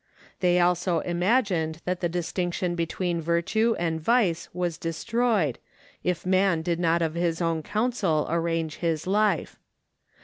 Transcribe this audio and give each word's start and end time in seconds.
They 0.39 0.59
also 0.59 1.01
imagined 1.01 1.83
that 1.85 1.99
the 2.01 2.09
distinction 2.09 2.73
between 2.73 3.21
virtue 3.21 3.75
and 3.77 4.01
vice 4.01 4.49
was 4.51 4.79
destroyed, 4.79 5.59
if 6.03 6.25
man 6.25 6.63
did 6.63 6.79
not 6.79 7.03
of 7.03 7.13
his 7.13 7.39
own 7.39 7.61
counsel 7.61 8.25
arrange 8.27 8.77
his 8.77 9.05
life. 9.05 9.59